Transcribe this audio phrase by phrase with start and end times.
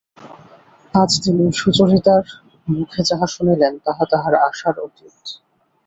[0.93, 2.23] আজ তিনি সুচরিতার
[2.67, 5.15] মুখে যাহা শুনিলেন তাহা তাঁহার আশার অতীত।